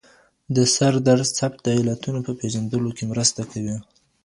[0.55, 3.77] د سردرد ثبت د علتونو په پېژندلو کې مرسته کوي.